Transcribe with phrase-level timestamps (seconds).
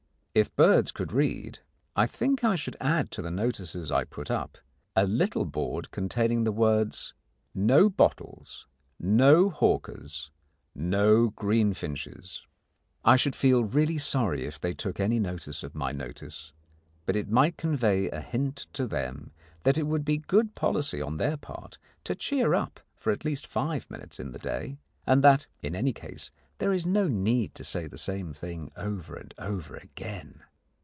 [0.33, 1.59] If birds could read,
[1.93, 4.57] I think I should add to the notices I put up
[4.95, 7.13] a little board containing the words:
[7.53, 8.65] "No bottles.
[8.97, 10.31] No hawkers,
[10.73, 12.43] No greenfinches."
[13.03, 16.53] I should feel really sorry if they took any notice of my notice,
[17.05, 19.33] but it might convey a hint to them
[19.63, 23.45] that it would be good policy on their part to cheer up for at least
[23.45, 27.63] five minutes in the day and that, in any case, there is no need to
[27.63, 30.43] say the same thing over and over again.